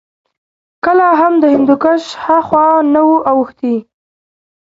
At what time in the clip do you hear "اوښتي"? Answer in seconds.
3.31-3.75